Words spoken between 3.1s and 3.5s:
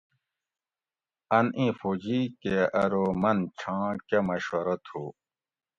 من